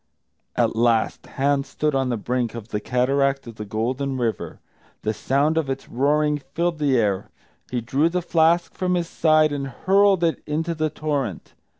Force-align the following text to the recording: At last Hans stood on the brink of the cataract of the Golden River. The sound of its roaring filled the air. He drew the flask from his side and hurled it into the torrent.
At 0.55 0.75
last 0.75 1.27
Hans 1.27 1.67
stood 1.67 1.93
on 1.93 2.09
the 2.09 2.17
brink 2.17 2.55
of 2.55 2.69
the 2.69 2.79
cataract 2.79 3.45
of 3.45 3.57
the 3.57 3.65
Golden 3.65 4.17
River. 4.17 4.59
The 5.03 5.13
sound 5.13 5.59
of 5.59 5.69
its 5.69 5.87
roaring 5.87 6.39
filled 6.55 6.79
the 6.79 6.97
air. 6.97 7.29
He 7.69 7.81
drew 7.81 8.09
the 8.09 8.23
flask 8.23 8.73
from 8.73 8.95
his 8.95 9.07
side 9.07 9.51
and 9.51 9.67
hurled 9.67 10.23
it 10.23 10.41
into 10.47 10.73
the 10.73 10.89
torrent. 10.89 11.53